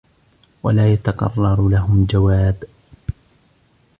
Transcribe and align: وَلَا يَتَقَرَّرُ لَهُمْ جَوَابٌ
وَلَا 0.63 0.93
يَتَقَرَّرُ 0.93 1.67
لَهُمْ 1.69 2.05
جَوَابٌ 2.09 2.63